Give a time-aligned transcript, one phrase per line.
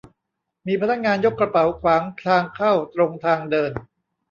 [0.67, 3.71] มีพนักงานยกกระเป๋าขวางทางเข้าตรงทางเดิน